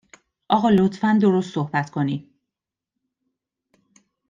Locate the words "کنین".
1.89-2.29